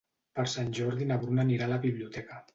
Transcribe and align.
Per 0.37 0.45
Sant 0.53 0.71
Jordi 0.79 1.07
na 1.11 1.19
Bruna 1.27 1.45
anirà 1.47 1.69
a 1.69 1.73
la 1.75 1.81
biblioteca. 1.87 2.43